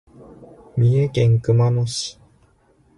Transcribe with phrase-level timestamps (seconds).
[0.77, 2.19] 三重県熊野市